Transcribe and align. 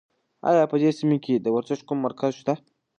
ایا 0.49 0.63
په 0.71 0.75
دې 0.81 0.91
سیمه 0.99 1.17
کې 1.23 1.35
د 1.39 1.47
ورزش 1.55 1.79
کوم 1.87 1.99
مرکز 2.05 2.31
شته؟ 2.39 2.53